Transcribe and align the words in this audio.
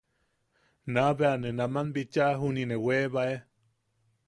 Naʼa 0.93 1.11
bea 1.19 1.33
ne 1.41 1.49
naman 1.57 1.87
bicha 1.95 2.25
juniʼi 2.39 2.63
ne 2.67 2.75
weebae. 2.85 3.35